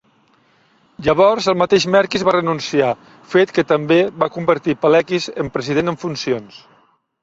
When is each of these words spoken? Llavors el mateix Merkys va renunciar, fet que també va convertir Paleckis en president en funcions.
Llavors 1.07 1.49
el 1.53 1.57
mateix 1.63 1.85
Merkys 1.97 2.25
va 2.29 2.35
renunciar, 2.37 2.89
fet 3.37 3.55
que 3.61 3.67
també 3.75 4.01
va 4.25 4.33
convertir 4.41 4.81
Paleckis 4.89 5.33
en 5.45 5.57
president 5.59 5.97
en 5.97 6.05
funcions. 6.09 6.63